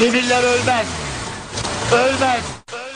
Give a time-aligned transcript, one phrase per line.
[0.00, 0.86] Cemiller ölmez.
[1.92, 2.42] Ölmez.
[2.72, 2.89] Now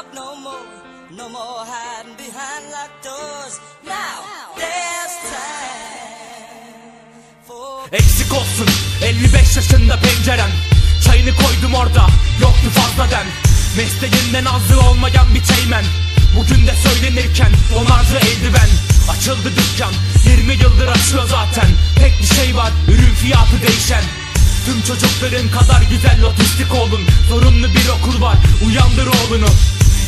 [0.00, 0.66] drop no more,
[1.16, 3.60] no more hiding behind locked doors.
[3.84, 4.16] Now
[4.56, 6.92] there's time
[7.46, 8.68] for Eksik olsun
[9.02, 10.50] 55 yaşında pencerem
[11.04, 12.06] Çayını koydum orada
[12.40, 13.26] yoktu fazla dem.
[13.76, 15.84] Mesleğinden azı olmayan bir teğmen
[16.36, 18.70] Bugün de söylenirken onardı eldiven.
[19.10, 19.92] Açıldı dükkan
[20.24, 21.70] 20 yıldır açıyor zaten.
[21.96, 24.04] Pek bir şey var ürün fiyatı değişen.
[24.66, 29.48] Tüm çocukların kadar güzel otistik olun Sorunlu bir okul var uyandır oğlunu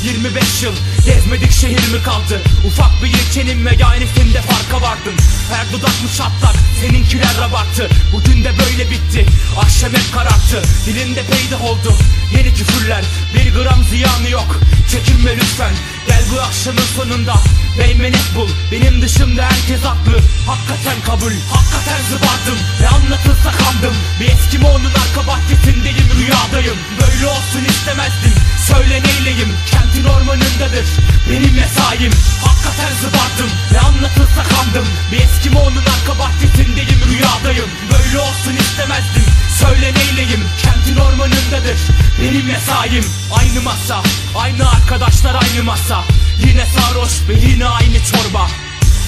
[0.04, 0.72] 25 yıl
[1.04, 2.40] gezmedik şehir mi kaldı?
[2.66, 5.14] Ufak bir ilçenin meyhanesinde farka vardın
[5.52, 7.88] Her dudak mı çatlak seninkiler rabattı.
[8.12, 9.26] Bugün de böyle bitti.
[9.58, 10.62] Akşam hep kararttı.
[10.86, 11.94] Dilinde peydah oldu.
[12.36, 13.04] Yeni küfürler.
[13.34, 14.60] Bir gram ziyanı yok.
[14.90, 15.74] Çekinme lütfen.
[16.08, 17.34] Gel bu akşamın sonunda.
[17.78, 18.48] Beymenet bul.
[18.72, 20.18] Benim dışımda herkes haklı.
[20.46, 21.32] Hakikaten kabul.
[21.52, 22.58] Hakikaten zıbardım.
[22.80, 23.94] Ve anlatılsa kandım.
[24.20, 26.78] Bir Eskimo'nun arka bahçesindeyim rüyadayım.
[27.00, 28.34] Böyle olsun istemezdim.
[28.68, 29.52] Söyle neyleyim?
[29.70, 30.86] Kentin ormanındadır.
[31.30, 32.12] Benim mesaim.
[32.44, 33.50] Hakikaten zıbardım.
[33.72, 34.86] Ve anlatılsa kandım.
[35.12, 37.70] Bir Eskimo'nun arka bahçesindeyim rüyadayım.
[37.92, 39.24] Böyle olsun istemezdim.
[39.60, 40.44] Söyle neyleyim?
[40.62, 41.78] Kentin ormanındadır.
[42.22, 44.02] Benim mesaim Aynı masa.
[44.36, 46.04] Aynı arkadaşlar aynı masa.
[46.46, 48.48] Yine sarhoş ve yine aynı çorba.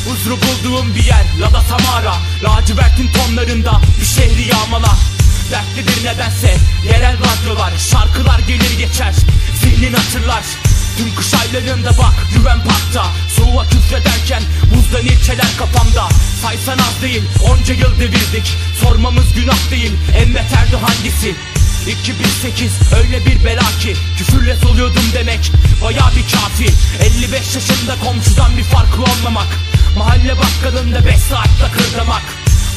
[0.08, 2.14] Huzuru bulduğum bir yer Lada Samara.
[2.42, 4.96] Lacivertin tonlarında bir şehri yağmala.
[5.50, 9.14] Dertlidir nedense yerel radyolar Şarkılar gelir geçer.
[9.60, 10.44] Zihnin hatırlar
[10.96, 13.06] Tüm kış aylarında bak güven parkta.
[13.36, 14.42] Soğuğa küfrederken
[14.74, 16.08] buzdan ilçeler kafamda.
[16.42, 21.34] Saysan az değil onca yıl devirdik Sormamız günah değil en beterdi hangisi?
[21.88, 23.94] 2008 öyle bir bela ki.
[24.18, 26.68] Küfürle soluyordum demek baya bir kafi.
[27.02, 29.48] 55 yaşında komşudan bir farkı olmamak.
[29.98, 32.22] Mahalle bakkalında 5 saatte kırdamak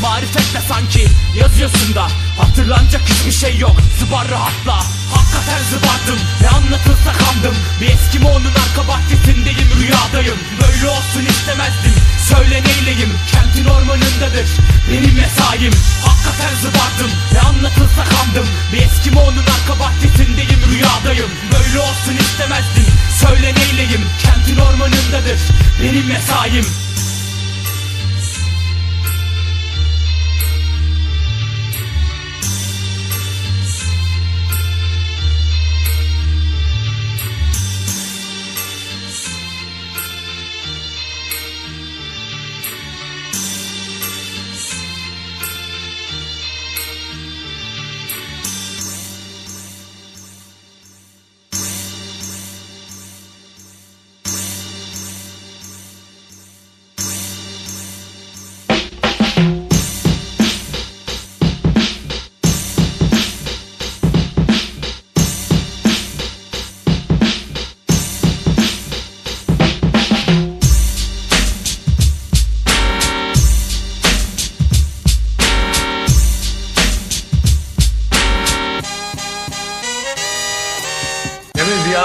[0.02, 2.08] Marifetle sanki yazıyorsun da.
[2.38, 4.76] Hatırlanacak hiçbir şey yok Zıbar rahatla.
[5.14, 7.56] Hakikaten zıbardım Ve anlatılsa kandım.
[7.82, 10.40] Bir Eskimo'nun arka bahçesindeyim rüyadayım.
[10.62, 11.94] Böyle olsun istemezdim
[12.30, 13.12] Söyle neyleyim?
[13.32, 14.50] Kentin ormanındadır
[14.92, 15.74] Benim mesaim.
[16.06, 18.48] Hakikaten zıbardım Ve anlatılsa kandım.
[18.74, 21.32] Bir Eskimo'nun arka bahçesindeyim rüyadayım.
[21.54, 22.88] Böyle olsun istemezdim
[23.22, 24.04] Söyle neyleyim?
[24.24, 25.42] Kentin ormanındadır
[25.82, 26.87] Benim mesaim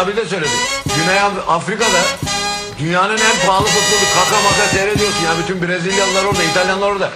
[0.02, 0.50] abi de söyledi.
[0.96, 2.00] Güney Af- Afrika'da
[2.78, 5.30] dünyanın en pahalı futbolu kaka maka seyrediyorsun ya.
[5.42, 7.10] Bütün Brezilyalılar orada, İtalyanlar orada.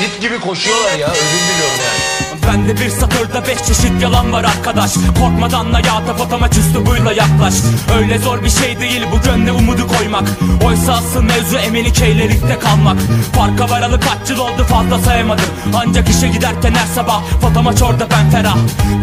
[0.00, 1.08] İt gibi koşuyorlar ya.
[1.08, 2.13] Özür diliyorum yani.
[2.48, 4.94] Bende bir satırda beş çeşit yalan var arkadaş.
[5.20, 7.54] Korkmadan hayata fotomaç üslubuyla yaklaş.
[7.98, 10.28] Öyle zor bir şey değil bu gönle umudu koymak.
[10.64, 12.96] Oysa asıl mevzu emelikeylelikte kalmak.
[13.32, 15.44] Farka varalı kaç yıl oldu fazla sayamadım.
[15.74, 18.56] Ancak işe giderken her sabah fotomaç orada ben ferah.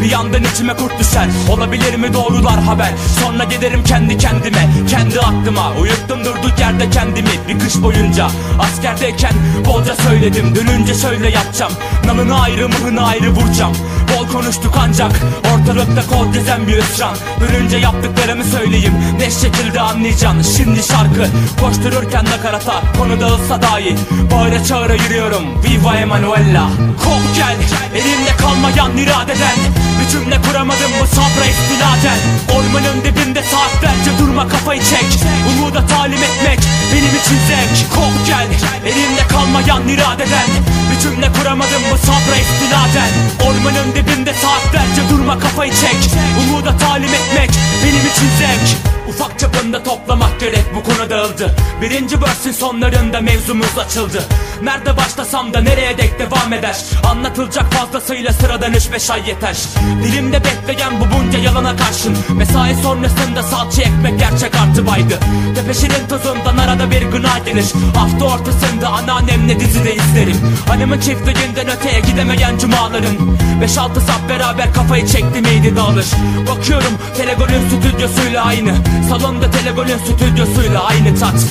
[0.04, 1.28] Bir yandan içime kurt düşer.
[1.50, 2.92] Olabilir mi doğrular haber?
[3.22, 5.72] Sonra giderim kendi kendime Kendi aklıma.
[5.82, 8.28] Uyuttum durduk yerde kendimi Bir kış boyunca.
[8.60, 9.34] Askerdeyken
[9.66, 11.72] bolca söyledim Dönünce şöyle yapacağım.
[12.06, 13.76] Nalını ayrı mıhını ayrı vuracağım
[14.12, 15.12] Bol konuştuk ancak
[15.54, 21.28] Ortalıkta kol gezen bir ısran Dönünce yaptıklarımı söyleyeyim Ne şekilde anlayacaksın Şimdi şarkı
[21.62, 23.96] Koştururken nakarata Konu dağılsa dahi
[24.32, 25.44] Bağıra çağıra yürüyorum.
[25.64, 26.70] Viva Emanuela.
[27.04, 27.58] Kop gel
[27.96, 29.58] Elimde kalmayan iradeden.
[30.00, 32.20] Bir cümle kuramadım bu sabra istiladen
[32.56, 35.10] Ormanın dibinde saatlerce durma kafayı çek.
[35.50, 36.60] Umuda talim etmek
[36.94, 37.94] benim için zevk.
[37.96, 38.48] Kop gel
[38.86, 40.50] Elimde kalmayan iradeden.
[40.92, 43.12] Bir cümle kuramadım bu sabra istiladen
[43.48, 44.01] Ormanın dibinde
[44.42, 45.98] saatlerce durma kafayı çek.
[46.40, 47.50] Umuda talim etmek
[47.84, 48.92] benim için zevk.
[49.10, 51.56] Ufak çapında toplamak gerek bu konu dağıldı.
[51.82, 54.24] Birinci versin sonlarında mevzumuz açıldı.
[54.64, 56.76] Nerede başlasam da nereye dek devam eder?
[57.12, 59.58] Anlatılacak fazlasıyla sıradan üç beş ay yeter.
[60.04, 65.20] Dilimde bekleyen bu bunca yalana karşın Mesai sonrasında salça ekmek gerçek artı baydı
[65.56, 67.66] Tepeşirin tozundan arada bir gına gelir.
[67.96, 70.38] Hafta ortasında anneannemle dizide izlerim.
[70.68, 73.16] Hanımın çiftliğinden öteye gidemeyen cumaların
[73.62, 76.06] 5-6 saat beraber kafayı çekti miydi dağılır
[76.50, 78.74] Bakıyorum Telegol'ün stüdyosuyla aynı.
[79.10, 81.46] Salonda Telegol'ün stüdyosuyla aynı tat.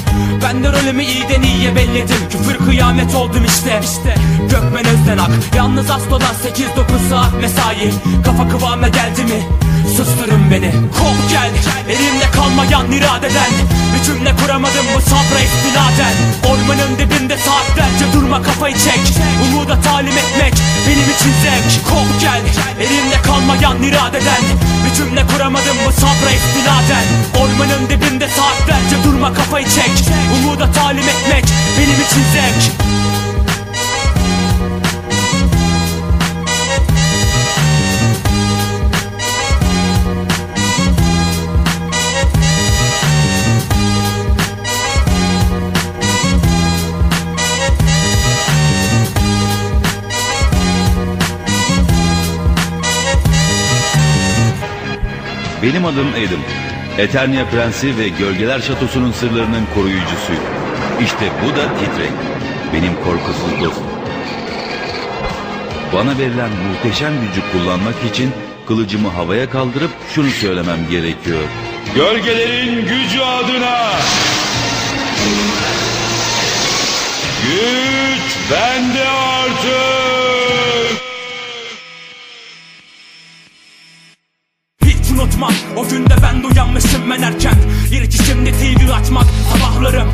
[0.45, 2.17] Ben de rolümü iyiden iyiye belledim.
[2.31, 3.81] Küfür kıyamet oldum işte.
[3.83, 4.15] İşte
[4.51, 7.93] Gökmen Özdenak Yalnız asıl olan 8-9 saat mesai.
[8.25, 9.43] Kafa kıvama geldi mi
[9.97, 10.71] Susturun beni.
[10.99, 11.51] Kop gel.
[11.89, 13.53] Elimde kalmayan iradeden.
[13.95, 16.15] Bir cümle kuramadım bu sabra istiladen
[16.51, 19.01] Ormanın dibinde saatlerce durma kafayı çek.
[19.45, 20.55] Umuda talim etmek
[20.87, 21.89] benim için zevk.
[21.89, 22.43] Kop gel.
[22.81, 24.43] Elimde kalmayan iradeden.
[24.85, 27.07] Bir cümle kuramadım bu sabra istiladen
[27.41, 29.93] Ormanın dibinde saatlerce durma kafayı çek.
[30.35, 31.45] Umuda talim etmek
[31.79, 32.91] benim için zevk
[55.63, 56.41] Benim adım Adam.
[56.99, 60.43] Eternia Prensi ve Gölgeler Şatosu'nun sırlarının koruyucusuyum.
[61.01, 62.13] İşte bu da Titrek.
[62.73, 63.87] Benim korkusuz dostum.
[65.95, 68.31] Bana verilen muhteşem gücü kullanmak için
[68.67, 71.43] kılıcımı havaya kaldırıp şunu söylemem gerekiyor.
[71.95, 73.93] Gölgelerin gücü adına.
[77.43, 80.40] Güç bende artık.
[85.77, 87.55] O günde ben uyanmışım ben erken.
[87.93, 89.27] İlk işimde TV açmak.
[89.53, 90.09] Sabahlarım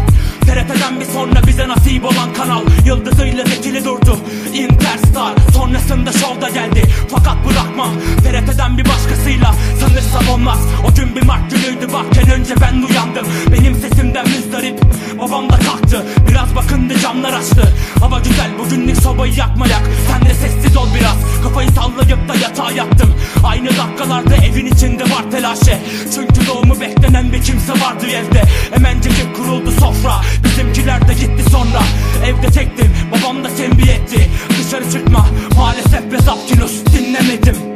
[0.47, 2.63] TRT'den bir sonra bize nasip olan kanal.
[2.87, 4.19] Yıldızıyla zekili durdu
[4.55, 5.35] Interstar.
[5.55, 6.83] Sonrasında şovda geldi.
[7.11, 7.91] Fakat bırakmam.
[8.23, 10.59] TRT'den bir başkasıyla Sanırsam olmaz.
[10.91, 11.93] O gün bir Mart günüydü.
[11.93, 13.27] Varken önce ben uyandım.
[13.53, 14.81] Benim sesimden müzdarip
[15.19, 16.07] Babam da kalktı.
[16.29, 17.75] Biraz bakındı camlar açtı.
[18.01, 18.51] Hava güzel.
[18.59, 19.83] Bugünlük sobayı yakmayak.
[20.11, 21.17] Sen de sessiz ol biraz.
[21.43, 23.15] Kafayı sallayıp da yatağa yattım.
[23.45, 25.79] Aynı dakikalarda evin içinde var telaşı
[26.15, 28.43] Çünkü doğumu beklenen bir kimse vardı evde.
[28.71, 31.83] Hemencecik kuruldu sofra Bizimkiler de gitti sonra.
[32.27, 34.31] Evde tektim babam da tembih etti.
[34.51, 37.76] Dışarı çıkma maalesef be Zapkinus dinlemedim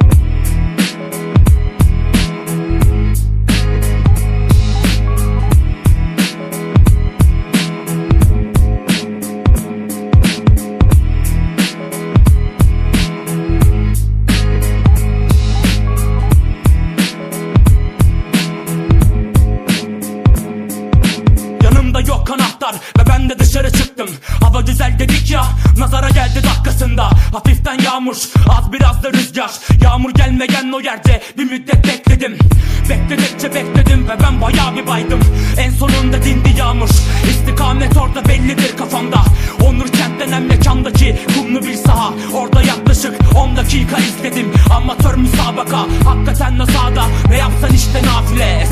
[44.70, 45.86] Amatör müsabaka.
[46.04, 48.66] Hakikaten o sahada Ne yapsan işte nafile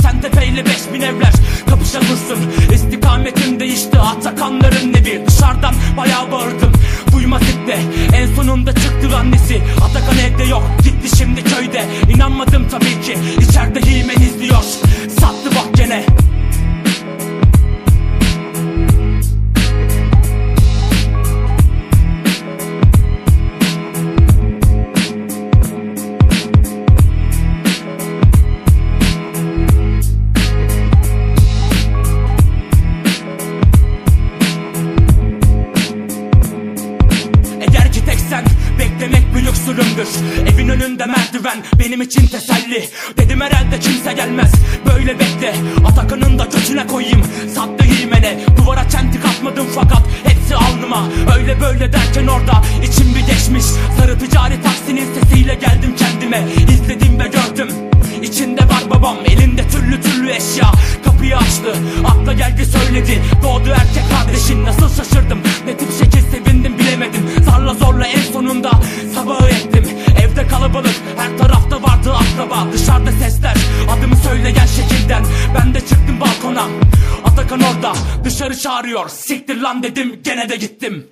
[41.48, 42.88] merdiven benim için teselli.
[43.16, 44.52] Dedim herhalde kimse gelmez.
[44.86, 45.54] Böyle bekle
[45.86, 47.22] Atakan'ın da götüne koyayım.
[47.54, 51.08] Sattı himene Duvara çentik atmadım fakat hepsi alnıma.
[51.36, 53.64] Öyle böyle derken orada içim bir geçmiş.
[53.98, 56.44] Sarı ticari taksinin sesiyle geldim kendime.
[56.68, 57.68] İzledim ve gördüm
[58.22, 59.16] İçinde var babam.
[59.26, 60.72] Elinde türlü türlü eşya.
[61.04, 61.74] Kapıyı açtı
[62.06, 63.22] akla geldi söyledi.
[63.42, 65.38] Doğdu erkek kardeşin nasıl şaşırdım?
[65.66, 67.22] Ne tip şekil sevindim bilemedim.
[67.44, 68.06] Zarla zorla
[78.88, 81.06] çağırıyor Siktir lan dedim gene de gittim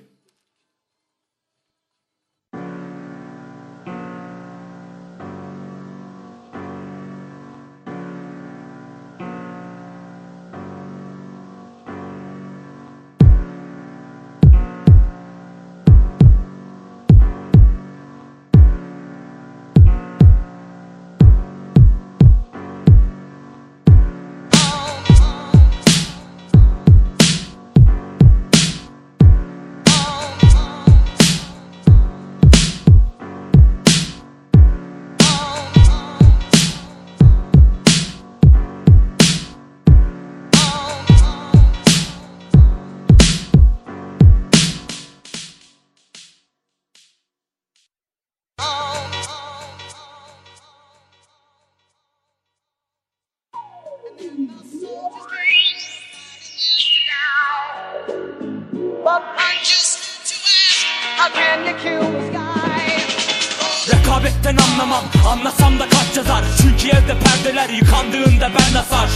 [63.91, 66.43] Rekabetten anlamam Anlasam da kaç yazar?
[66.61, 69.09] Çünkü evde perdeler yıkandığında ben nasar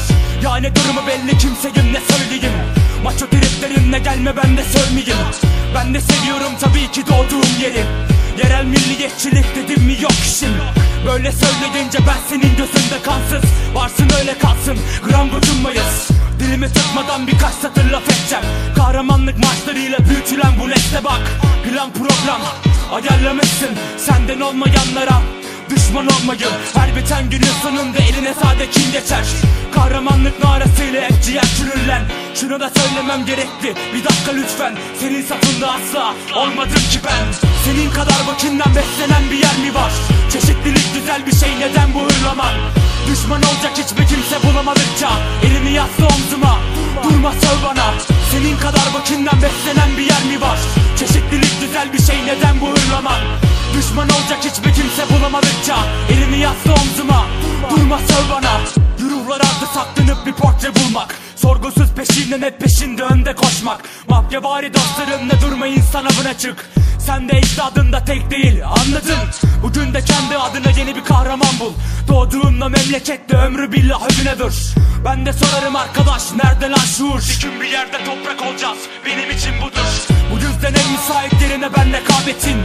[0.44, 2.54] Yani durumu belli kimseyim ne söyleyeyim?
[3.04, 5.18] Maço triplerimle gelme ben de sövmeyeyim.
[5.76, 7.86] Ben de seviyorum tabii ki doğduğum yeri.
[8.44, 10.54] Yerel milliyetçilik dedim mi yok işim.
[11.06, 13.50] Böyle söyleyince ben senin gözünde kansız.
[13.74, 14.78] Varsın öyle kalsın
[15.08, 16.10] gram gocunmayız.
[16.40, 18.46] Dilimi tutmadan birkaç satır laf edeceğim.
[18.76, 21.22] Kahramanlık maçlarıyla büyütülen bu nesle bak
[21.72, 22.42] Plan program
[22.92, 23.70] ayarlamışsın.
[23.98, 25.22] Senden olmayanlara
[25.76, 29.26] Düşman olmayı her biten günün sonunda eline sade kim geçer.
[29.72, 32.02] Kahramanlık narasıyla hep ciğer çürürlen
[32.36, 34.78] Şunu da söylemem gerekli bir dakika lütfen.
[35.00, 37.26] Senin safında asla olmadım ki ben.
[37.66, 39.92] Senin kadar vakinden beslenen bir yer mi var?
[40.32, 42.54] Çeşitlilik güzel bir şey neden bu hırlaman
[43.08, 45.10] Düşman olacak hiçbir kimse bulamadıkça
[45.46, 46.60] Elini yasla omzuma.
[47.04, 47.94] Durma söv bana.
[48.32, 50.60] Senin kadar vakinden beslenen bir yer mi var?
[51.00, 53.22] Çeşitlilik güzel bir şey neden bu hırlaman
[53.74, 55.78] Düşman olacak hiçbir kimse bulamadıkça
[56.10, 57.26] Elini yasla omzuma
[57.70, 58.60] Durma söv bana.
[59.00, 61.16] Ruhlar ardı saklanıp bir portre bulmak.
[61.36, 63.82] Sorgusuz peşinden hep peşinde önde koşmak.
[64.10, 66.70] Mafyavari dostlarınla durma insan avına çık.
[67.06, 69.30] Sen de ecdadında tek değil anladın?
[69.64, 71.74] Bugün de kendi adına yeni bir kahraman bul.
[72.08, 74.54] Doğduğunla memlekette ömrü billah övüne dur.
[75.06, 77.22] Ben de sorarım arkadaş nerede lan şuur?
[77.30, 79.92] Bir gün bir yerde toprak olacağız benim için budur.
[80.32, 82.58] Bu yüzden en müsait yerine ben rekabetin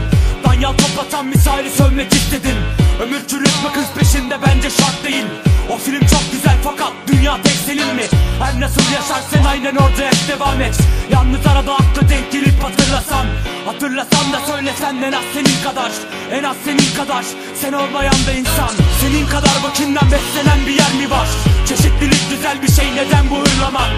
[0.43, 5.25] Danyal toplatan misali sövmek istedim Ömür çürütme kız peşinde bence şart değil
[5.73, 8.03] O film çok güzel fakat dünya tek senin mi?
[8.41, 10.77] Her nasıl yaşarsan aynen orada hep devam et
[11.11, 13.25] Yalnız arada akla denk gelip hatırlasan
[13.65, 15.91] Hatırlasan da söylesen en az senin kadar
[16.31, 17.25] En az senin kadar
[17.61, 21.27] Sen olmayan da insan Senin kadar vakinden beslenen bir yer mi var?
[21.67, 23.89] Çeşitlilik güzel bir şey neden bu hırlaman?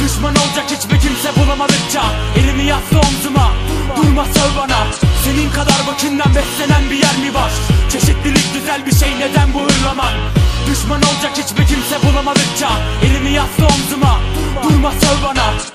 [0.00, 2.02] Düşman olacak hiçbir kimse bulamadıkça
[2.38, 3.52] Elini yasla omzuma
[3.96, 4.86] Durma söv bana
[5.24, 7.52] Senin kadar vakinden beslenen bir yer mi var?
[7.92, 10.12] Çeşitlilik güzel bir şey neden bu hırlaman?
[10.66, 12.68] Düşman olacak hiçbir kimse bulamadıkça
[13.04, 14.20] Elini yasla omzuma
[14.62, 15.73] Durma söv bana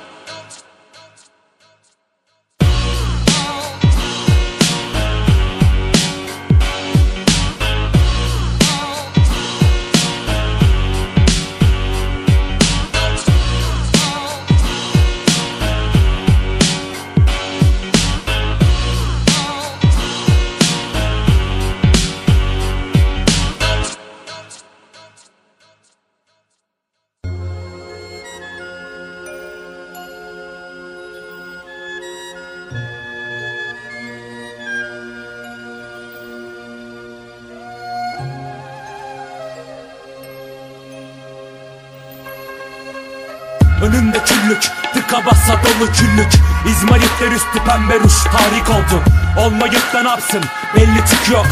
[45.26, 46.32] basa dolu küllük
[46.68, 49.04] İzmaritler üstü pembe ruj Tahrik oldu.
[49.38, 50.44] Olmayıp da ne yapsın?
[50.76, 51.48] Belli tık yok.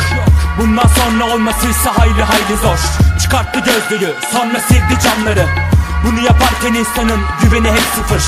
[0.59, 2.79] Bundan sonra olmasıysa hayli hayli zor.
[3.21, 5.45] Çıkarttı gözlüğü Sonra sildi camları.
[6.05, 8.21] Bunu yaparken insanın güveni hep sıfır.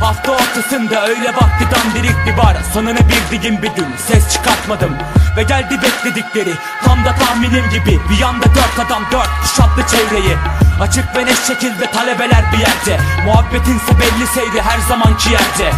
[0.00, 4.92] Hafta ortasında öyle vakti dandirik bir bar Sonuna bir digim bir gün ses çıkartmadım.
[5.36, 8.00] Ve geldi bekledikleri Tam da tahminim gibi.
[8.10, 10.36] Bir yanda dört adam dört kuşatlı çevreyi
[10.82, 13.04] Açık ve net şekilde talebeler bir yerde.
[13.24, 15.72] Muhabbetinse belli seyri her zamanki yerde.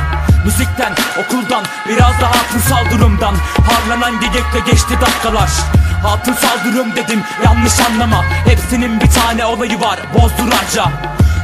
[0.45, 0.93] Müzikten,
[1.25, 3.35] okuldan, biraz daha hatınsal durumdan.
[3.71, 5.51] Harlanan geyikle geçti dakikalar.
[6.03, 8.25] Hatınsal durum dedim yanlış anlama.
[8.49, 10.85] Hepsinin bir tane olayı var bozdurarca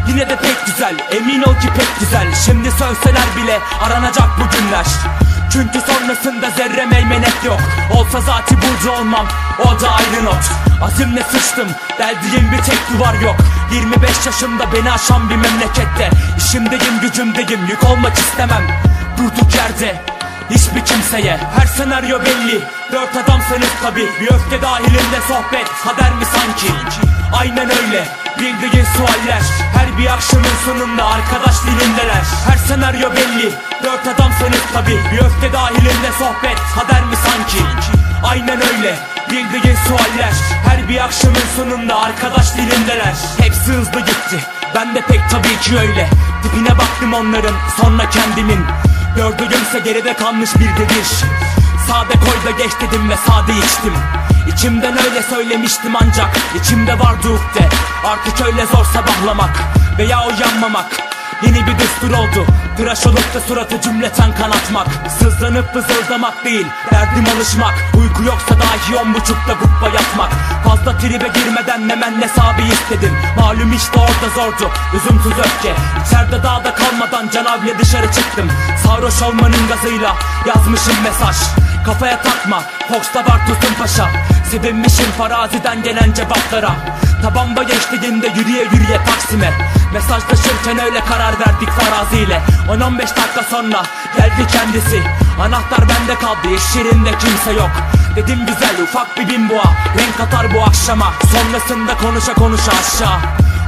[0.08, 2.34] Yine de pek güzel emin ol ki pek güzel.
[2.46, 4.86] Şimdi sönseler bile aranacak bu günler
[5.52, 7.60] çünkü sonrasında zerre meymenet yok.
[7.94, 9.26] Olsa zaten burada olmam
[9.58, 10.50] o da ayrı not.
[10.82, 13.36] Azimle sıçtım deldiğim bir tek duvar yok.
[13.72, 16.10] 25 yaşımda beni aşan bir memlekette.
[16.38, 18.62] İşimdeyim gücümdeyim yük olmak istemem.
[19.18, 20.00] Durduk yerde
[20.50, 21.36] Hiçbir kimseye.
[21.58, 22.60] Her senaryo belli
[22.92, 26.72] Dört adamsanız tabi bir öfke dahilinde sohbet Kader mi sanki?
[27.32, 29.42] Aynen öyle Bildiğin sualler.
[29.76, 32.24] Her bir akşamın sonunda arkadaş dilindeler.
[32.48, 33.52] Her senaryo belli.
[33.82, 36.58] Dört adamsanız tabi bir öfke dahilinde sohbet.
[36.74, 37.64] Kader mi sanki?
[38.24, 38.98] Aynen öyle.
[39.30, 40.34] Bildiğin sualler.
[40.68, 43.14] Her bir akşamın sonunda arkadaş dilindeler.
[43.40, 44.44] Hepsi hızlı gitti.
[44.74, 46.08] Ben de pek tabii ki öyle.
[46.42, 47.54] Tipine baktım onların.
[47.80, 48.60] Sonra kendimin.
[49.16, 51.06] Gördüğümse geride kalmış bir devir
[51.88, 53.94] Sade koy da geç dedim ve sade içtim
[54.48, 57.68] İçimden öyle söylemiştim ancak içimde vardı ukde
[58.06, 59.60] Artık öyle zor sabahlamak
[59.98, 61.09] veya uyanmamak
[61.42, 62.46] Yeni bir düstur oldu.
[62.76, 64.86] Tıraş olup da suratı cümleten kanatmak
[65.18, 67.74] Sızlanıp fızıldamak değil Derdim alışmak.
[67.94, 70.32] Uyku yoksa dahi on buçukta kuppa yatmak.
[70.64, 73.12] Fazla tribe girmeden hemen hesabı istedim.
[73.40, 75.74] Malum işte orada zordu Lüzumsuz öfke.
[76.06, 78.50] İçeride dağda kalmadan canavle dışarı çıktım.
[78.84, 80.16] Sarhoş olmanın gazıyla
[80.46, 81.36] yazmışım mesaj.
[81.86, 84.08] Kafaya takma Fox'ta var Tosun Paşa.
[84.50, 86.70] Sevinmişim faraziden gelen cevaplara
[87.22, 89.52] Tabanda geçtiğinde yürüye yürüye Taksim'e.
[89.92, 92.42] Mesajlaşırken öyle karar verdik faraziyle.
[92.68, 93.82] 10-15 dakika sonra
[94.16, 95.02] geldi kendisi.
[95.40, 97.70] Anahtar bende kaldı iş yerinde kimse yok.
[98.16, 101.12] Dedim güzel ufak bir binboğa Renk katar bu akşama.
[101.32, 103.18] Sonrasında konuşa konuşa aşağı.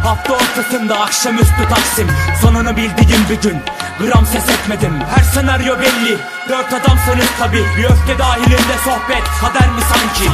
[0.05, 2.09] Hafta ortasında akşamüstü Taksim.
[2.43, 3.63] Sonunu bildiğim bir gün.
[4.01, 4.93] Gram ses etmedim.
[5.15, 6.19] Her senaryo belli.
[6.49, 9.25] Dört adamsanız tabi Bir öfke dahilinde sohbet.
[9.41, 10.31] Kader mi sanki?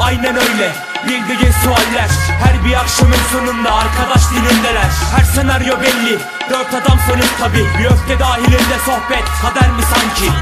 [0.00, 2.10] Aynen öyle Bildiğin sualler.
[2.44, 4.92] Her bir akşamın sonunda arkadaş dilindeler.
[5.16, 6.18] Her senaryo belli.
[6.50, 9.24] Dört adamsanız tabi Bir öfke dahilinde sohbet.
[9.42, 10.32] Kader mi sanki?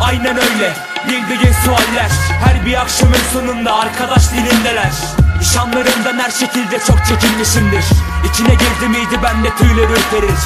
[0.00, 0.72] Aynen öyle.
[1.08, 2.10] Bildiğin sualler.
[2.44, 4.92] Her bir akşamın sonunda arkadaş dilindeler.
[5.40, 7.84] Nişanlarımdan her şekilde çok çekinmişimdir.
[8.30, 10.40] İçine girdi miydi bende tüyler ürperir.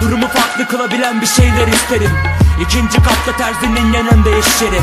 [0.00, 2.12] Durumu farklı kılabilen bir şeyler isterim.
[2.60, 4.80] İkinci katta terzinin yanında iş yeri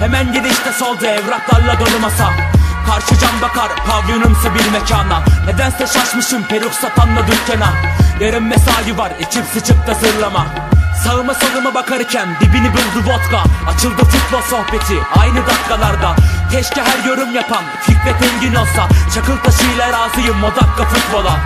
[0.00, 2.53] Hemen girişte solda evraklarla dolu masa
[2.86, 3.72] Karşı cam bakar.
[3.86, 5.22] Pavyonumsa bir mekana.
[5.46, 7.72] Nedense şaşmışım peruk satanla dükkana
[8.20, 10.46] Yarın mesai var içip sıçıp da zırlama.
[11.04, 13.42] Sağıma soluma bakarken dibini buldu vodka.
[13.68, 16.16] Açıldı futbol sohbeti aynı dakikalarda.
[16.52, 18.88] Keşke her yorum yapan Fikret Engin olsa.
[19.14, 21.36] Çakıl taşıyla razıyım o dakika futbola.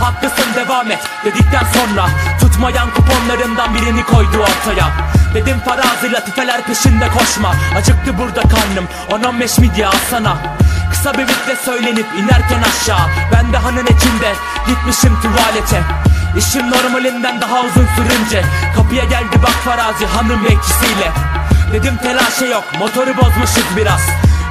[0.00, 2.06] Haklısın devam et dedikten sonra.
[2.40, 4.90] Tutmayan kuponlarından birini koydu ortaya.
[5.34, 7.54] Dedim farazi latifeler peşinde koşma.
[7.76, 10.36] Acıktı burada karnım 10-15 midye al sana
[10.90, 13.08] Kısa bir bitle söylenip inerken aşağı.
[13.32, 14.34] Ben de hanın içinde
[14.66, 15.82] gitmişim tuvalete.
[16.36, 18.44] İşim normalinden daha uzun sürünce.
[18.76, 21.12] Kapıya geldi bak farazi hanım bekçisiyle.
[21.72, 24.00] Dedim telaşa yok motoru bozmuşuz biraz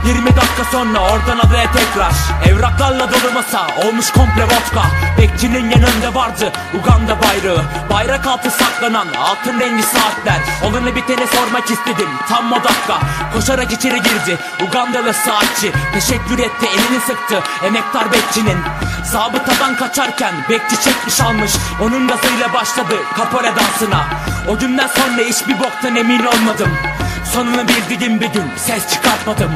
[0.05, 2.13] 20 dakika sonra oradan adaya tekrar.
[2.45, 4.83] Evraklarla dolu masa olmuş komple vodka.
[5.17, 7.63] Bekçinin yanında vardı Uganda bayrağı.
[7.89, 10.41] Bayrak altı saklanan altın rengi saatler.
[10.63, 12.99] Olanı biteni sormak istedim tam o dakika.
[13.33, 15.71] Koşarak içeri girdi Ugandalı saatçi.
[15.93, 18.57] Teşekkür etti elini sıktı emektar bekçinin.
[19.03, 21.51] Zabıtadan kaçarken bekçi çekmiş almış.
[21.81, 24.07] Onun gazıyla başladı kapora dansına.
[24.47, 26.71] O günden sonra hiçbir boktan emin olmadım.
[27.33, 29.51] Sonunu bildiğim bir gün ses çıkartmadım